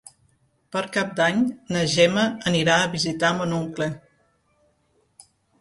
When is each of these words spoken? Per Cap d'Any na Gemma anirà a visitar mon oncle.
Per 0.75 0.81
Cap 0.95 1.11
d'Any 1.19 1.43
na 1.75 1.83
Gemma 1.95 2.25
anirà 2.53 2.79
a 2.81 2.89
visitar 2.97 3.33
mon 3.43 3.55
oncle. 3.61 3.93